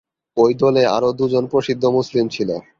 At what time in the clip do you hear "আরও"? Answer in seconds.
0.87-1.09